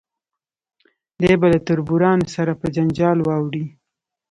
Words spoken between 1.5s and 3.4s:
له تربورانو سره په جنجال